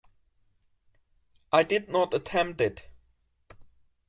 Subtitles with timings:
[1.53, 2.89] I did not attempt it.